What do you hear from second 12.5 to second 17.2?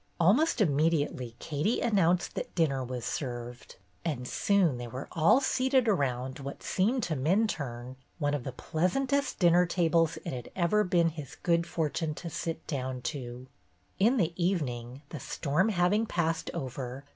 down to. In the evening, the storm having passed over.